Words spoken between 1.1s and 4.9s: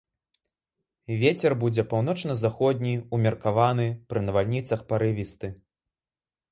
Вецер будзе паўночна-заходні, умеркаваны, пры навальніцах